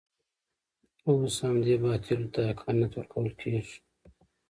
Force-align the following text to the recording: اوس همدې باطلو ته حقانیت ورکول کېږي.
اوس 1.09 1.35
همدې 1.47 1.75
باطلو 1.83 2.27
ته 2.33 2.39
حقانیت 2.49 2.91
ورکول 2.95 3.29
کېږي. 3.41 3.77